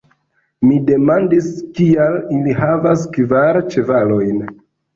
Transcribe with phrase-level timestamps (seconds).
[0.69, 4.45] Mi demandis, kial ili havas kvar ĉevalojn.